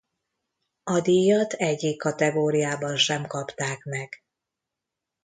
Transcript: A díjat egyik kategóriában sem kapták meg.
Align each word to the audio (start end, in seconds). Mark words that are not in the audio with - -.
A 0.83 0.99
díjat 0.99 1.53
egyik 1.53 1.97
kategóriában 1.97 2.97
sem 2.97 3.27
kapták 3.27 3.83
meg. 3.83 4.23